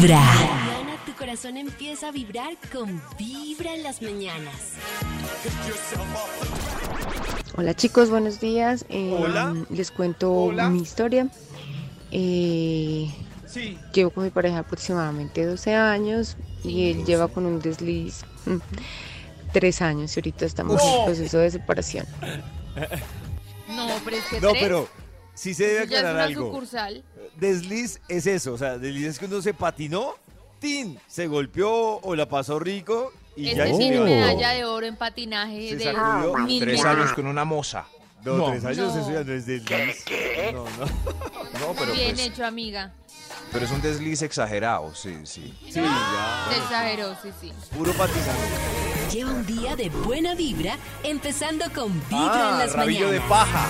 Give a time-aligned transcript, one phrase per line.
[0.00, 0.20] Vibra.
[0.20, 4.54] Mañana tu corazón empieza a vibrar con Vibra en las mañanas.
[7.56, 8.84] Hola chicos, buenos días.
[8.90, 9.56] Eh, Hola.
[9.70, 10.68] Les cuento Hola.
[10.68, 11.26] mi historia.
[12.12, 13.12] Eh,
[13.46, 13.76] Sí.
[13.92, 18.56] llevo con mi pareja aproximadamente 12 años y él lleva con un desliz mm,
[19.52, 21.04] tres años y ahorita estamos en No.
[21.06, 22.06] proceso de separación.
[23.74, 24.88] No, pero es que No, tres, pero
[25.38, 26.46] sí se debe eso ya es aclarar una algo.
[26.46, 27.04] sucursal.
[27.36, 30.14] Desliz es eso, o sea, desliz es que uno se patinó,
[30.58, 34.86] tin, se golpeó o la pasó rico y ya Este se tiene medalla de oro
[34.86, 35.94] en patinaje Se de
[36.44, 37.86] mil Tres años con una moza.
[38.24, 38.50] No, No.
[38.50, 39.00] tres años No.
[39.00, 40.04] eso ya no es desliz.
[40.52, 40.86] No, no.
[41.60, 42.92] No, pero Bien pues, hecho, amiga.
[43.52, 45.54] pero es un desliz exagerado, sí, sí.
[45.66, 46.46] Sí, ya.
[46.50, 47.52] Se exageró, sí, sí.
[47.76, 49.12] Puro patinaje.
[49.12, 53.22] Lleva un día de buena vibra, empezando con Vibra en Ah, las rabillo mañanas.
[53.22, 53.66] de paja.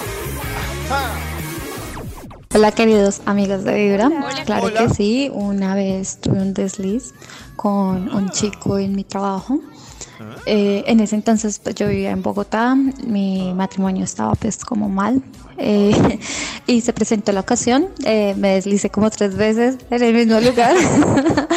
[2.55, 4.07] Hola queridos amigos de Vibra.
[4.07, 4.45] Hola.
[4.45, 4.80] Claro Hola.
[4.87, 7.12] que sí, una vez tuve un desliz
[7.57, 9.61] con un chico en mi trabajo.
[10.46, 15.23] Eh, en ese entonces pues, yo vivía en Bogotá, mi matrimonio estaba pues como mal
[15.59, 16.18] eh,
[16.66, 20.74] y se presentó la ocasión, eh, me deslicé como tres veces en el mismo lugar.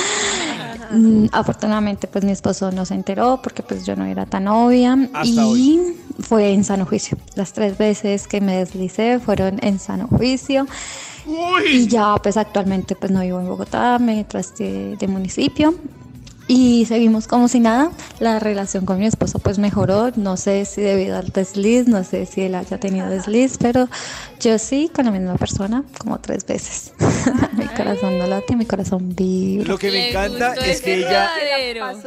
[0.93, 4.97] Mm, Afortunadamente pues mi esposo no se enteró porque pues yo no era tan obvia
[5.13, 5.90] Hasta y hoy.
[6.21, 7.17] Fue en sano juicio.
[7.35, 10.67] Las tres veces que me deslicé fueron en sano juicio.
[11.71, 15.75] Y ya pues actualmente pues no vivo en Bogotá, me trasté de municipio
[16.53, 17.91] y seguimos como si nada.
[18.19, 22.25] La relación con mi esposo pues mejoró, no sé si debido al desliz, no sé
[22.25, 23.87] si él haya tenido desliz, pero
[24.41, 26.91] yo sí con la misma persona como tres veces.
[27.57, 29.67] mi corazón no late, mi corazón vibra.
[29.67, 31.31] Lo que me encanta es que ella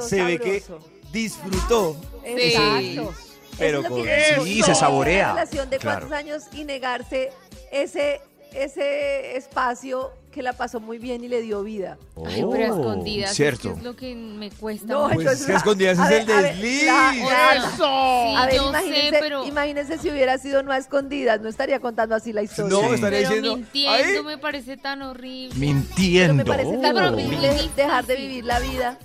[0.01, 0.63] se ve que
[1.11, 3.15] disfrutó, Exacto.
[3.59, 4.05] Pero Es lo con...
[4.45, 5.25] Sí, no, se saborea.
[5.33, 6.01] Una relación de Claro.
[6.09, 7.31] cuántos años y negarse
[7.73, 8.21] ese,
[8.53, 11.97] ese espacio que la pasó muy bien y le dio vida.
[12.27, 13.31] Ay, pero escondidas.
[13.31, 13.73] es cierto.
[13.73, 14.87] que Es lo que me cuesta.
[14.93, 15.05] No.
[15.05, 16.81] Pues entonces, es escondidas es ver, el desliz.
[16.81, 21.79] Sí, A ver, imagínense, sé, pero, imagínense si hubiera sido no a escondidas, no estaría
[21.79, 22.71] contando así la historia.
[22.77, 22.95] No, Sí.
[22.97, 23.57] estaría pero diciendo...
[23.57, 25.55] mintiendo "Ay, me parece tan horrible.
[25.57, 26.35] Pero Mintiendo.
[26.35, 28.99] me parece tan pero horrible dejar de vivir la vida.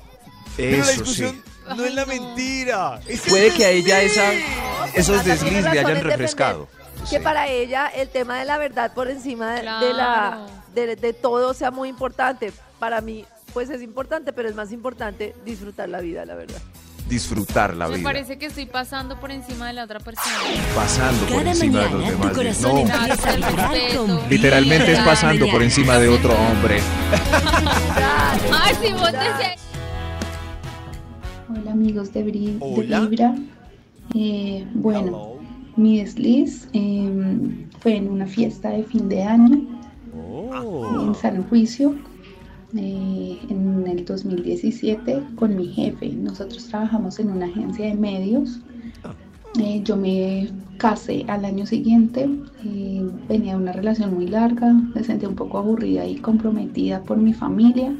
[0.57, 1.48] pero la Eso discusión sí.
[1.75, 2.99] No es la mentira.
[3.07, 4.31] es Puede que a ella esa,
[4.93, 6.67] esos desliz le hayan refrescado.
[7.09, 7.19] Que Sí.
[7.23, 11.53] para ella el tema de la verdad por encima de, de la, de, de todo
[11.53, 12.51] sea muy importante.
[12.77, 16.61] Para mí, pues es importante, pero es más importante disfrutar la vida, la verdad.
[17.07, 18.03] Disfrutar la Me vida.
[18.03, 20.29] parece que estoy pasando por encima de la otra persona.
[20.75, 22.37] Pasando por encima de los mañana tu demás.
[22.37, 26.81] corazón No, empieza a literalmente en es pasando por encima de otro hombre.
[28.51, 29.55] Ay, sí, bótese.
[31.69, 33.01] Hola amigos de, Bri- de Hola.
[33.01, 33.35] Vibra.
[34.15, 35.39] Eh, bueno, Hello.
[35.75, 37.11] mi desliz eh,
[37.79, 39.59] fue en una fiesta de fin de año
[40.11, 41.05] Oh.
[41.07, 41.93] en San Juicio
[42.75, 46.09] eh, en el 2017 con mi jefe.
[46.13, 48.59] Nosotros trabajamos en una agencia de medios.
[49.61, 52.27] Eh, yo me casé al año siguiente,
[52.65, 57.17] eh, venía de una relación muy larga, me sentí un poco aburrida y comprometida por
[57.17, 57.93] mi familia.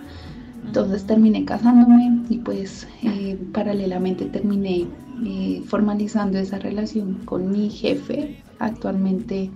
[0.70, 4.86] Entonces terminé casándome y pues eh, paralelamente terminé
[5.26, 8.40] eh, formalizando esa relación con mi jefe.
[8.60, 9.50] Actualmente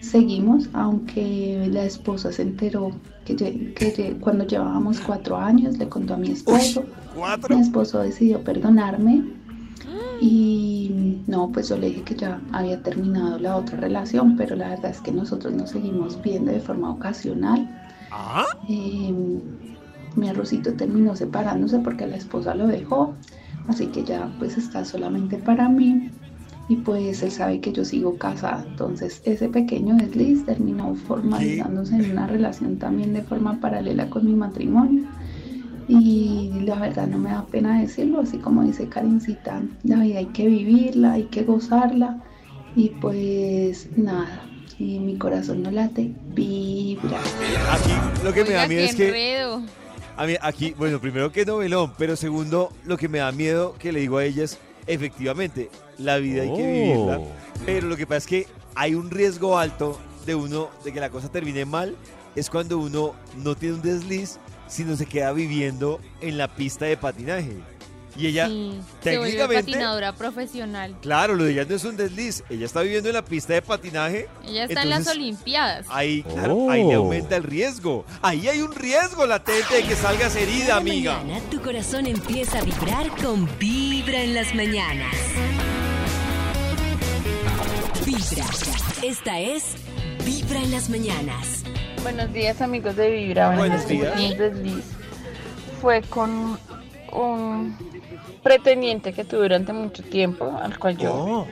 [0.00, 2.90] seguimos, aunque la esposa se enteró
[3.24, 6.82] que, cuando llevábamos cuatro años le contó a mi esposo.
[7.14, 7.54] ¿Cuatro?
[7.54, 9.22] Mi esposo decidió perdonarme
[10.20, 14.70] y no, pues yo le dije que ya había terminado la otra relación, pero la
[14.70, 17.70] verdad es que nosotros nos seguimos viendo de forma ocasional.
[18.10, 18.44] ¿Ah?
[18.68, 19.14] Eh,
[20.18, 23.14] mi arrocito terminó separándose porque la esposa lo dejó,
[23.68, 26.10] así que ya pues está solamente para mí
[26.68, 32.10] y pues él sabe que yo sigo casada, entonces ese pequeño desliz terminó formalizándose en
[32.12, 35.04] una relación también de forma paralela con mi matrimonio
[35.88, 40.26] y la verdad no me da pena decirlo, así como dice Karencita, la vida hay
[40.26, 42.22] que vivirla, hay que gozarla
[42.76, 44.42] y pues nada,
[44.78, 47.18] y mi corazón no late, vibra.
[47.72, 47.92] Aquí
[48.22, 49.06] lo que me da miedo es que...
[49.06, 49.62] enredo.
[50.18, 53.92] A mí, aquí, bueno, primero que novelón, pero segundo, lo que me da miedo que
[53.92, 57.20] le digo a ella es, efectivamente, la vida hay que vivirla,
[57.64, 61.10] pero lo que pasa es que hay un riesgo alto de uno, de que la
[61.10, 61.94] cosa termine mal,
[62.34, 66.96] es cuando uno no tiene un desliz, sino se queda viviendo en la pista de
[66.96, 67.52] patinaje.
[68.18, 70.96] Y ella, Sí, se técnicamente, patinadora profesional.
[71.00, 73.62] claro, lo de ella no es un desliz, ella está viviendo en la pista de
[73.62, 75.86] patinaje, Ella está en las Olimpiadas.
[75.88, 80.34] ahí, claro, ahí le aumenta el riesgo, ahí hay un riesgo latente de que salgas
[80.34, 81.18] herida, Cada amiga.
[81.18, 85.14] mañana tu corazón empieza a vibrar con Vibra en las mañanas.
[88.04, 88.46] Vibra.
[89.02, 89.76] Esta es
[90.24, 91.62] Vibra en las mañanas.
[92.02, 93.46] Buenos días amigos de Vibra.
[93.48, 94.32] Bueno, Buenos tuve días.
[94.32, 94.84] un desliz
[95.80, 96.58] fue con
[97.12, 97.76] un
[98.42, 101.46] pretendiente que tuve durante mucho tiempo, al cual yo, Oh.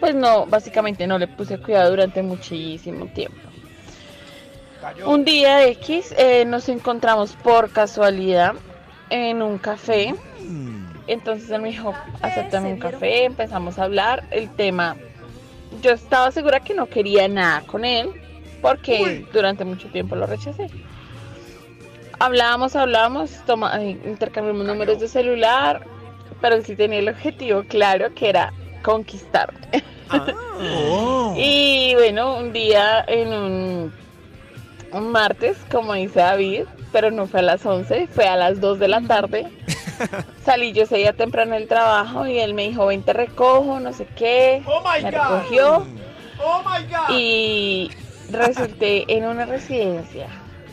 [0.00, 3.38] pues no, básicamente no le puse cuidado durante muchísimo tiempo.
[5.04, 8.54] Un día X eh, nos encontramos por casualidad
[9.10, 10.14] en un café.
[11.06, 14.24] Entonces él me dijo, acéptame un café, empezamos a hablar.
[14.30, 14.96] El tema,
[15.82, 18.10] yo estaba segura que no quería nada con él
[18.62, 20.68] porque durante mucho tiempo lo rechacé.
[22.20, 25.86] Hablábamos, hablábamos, toma, intercambiamos números de celular,
[26.40, 29.58] pero él sí tenía el objetivo claro que era conquistarme.
[31.36, 33.92] Y bueno, un día en un,
[34.92, 38.78] un martes, como dice David, pero no fue a las 11, fue a las 2
[38.78, 39.46] de la tarde.
[40.44, 43.92] Salí yo ese día temprano del trabajo y él me dijo, ven te recojo, no
[43.92, 44.62] sé qué.
[45.02, 45.86] me recogió
[47.10, 47.90] y
[48.30, 50.28] resulté en una residencia.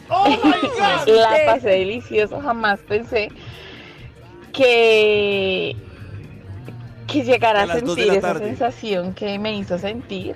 [1.07, 3.29] La pasé delicioso, jamás pensé
[4.53, 5.75] que
[7.07, 8.45] que llegara A sentir esa tarde.
[8.47, 10.35] sensación que me hizo sentir.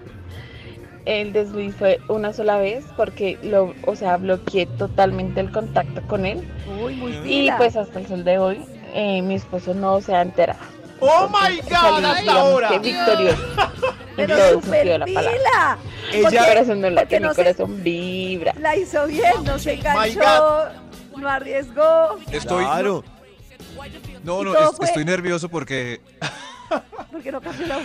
[1.06, 6.26] El desliz fue una sola vez porque lo, o sea, bloqueé totalmente el contacto con
[6.26, 6.48] él.
[6.82, 8.62] Uy, muy Y pues hasta el sol de hoy,
[8.94, 10.60] eh, mi esposo no se ha enterado.
[11.00, 11.70] ¡Oh my God!
[11.70, 12.70] Salí, ¡Hasta digamos ahora!
[12.70, 13.44] que victorioso.
[14.16, 15.04] Pero el
[16.12, 16.22] súper sentido de la palabra.
[16.22, 16.22] pila.
[16.22, 18.54] Mi Porque- corazón no late, mi no se- corazón vibra.
[18.60, 20.70] La hizo bien, no se My enganchó,
[21.18, 22.64] no arriesgó, Estoy.
[22.66, 23.04] Claro.
[24.24, 26.02] No, no, todo es- fue- estoy nervioso porque
[27.12, 27.80] porque no cambió la...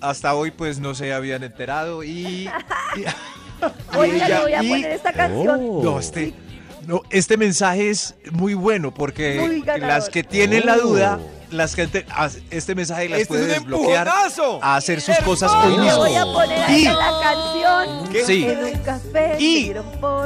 [0.00, 2.48] hasta hoy pues no se habían enterado y.
[2.96, 3.04] y-
[3.96, 5.82] Oiga, ella- le voy a y- poner esta canción.
[5.82, 6.34] No, este,
[6.86, 11.18] no, este mensaje es muy bueno porque Muy las que tienen la duda,
[11.56, 14.58] las que te- as- este mensaje las Este es puede desbloquear empujonazo.
[14.62, 15.96] a hacer sus cosas hoy mismo.
[15.98, 18.08] voy a poner Y- la canción.
[18.12, 18.24] ¿Qué?
[18.24, 18.44] Sí.
[18.46, 19.74] En un café, Y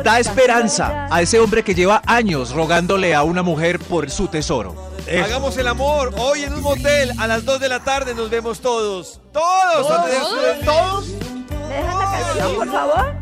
[0.04, 4.74] Da esperanza a ese hombre que lleva años rogándole a una mujer por su tesoro.
[5.06, 5.24] Eso.
[5.24, 8.14] Hagamos el amor hoy en un motel a las 2 de la tarde.
[8.14, 9.20] Nos vemos todos.
[9.32, 9.86] Todos.
[9.86, 10.64] su desliz.
[10.66, 11.06] ¿Todos?
[11.68, 13.14] ¿Me dejan la canción, por favor?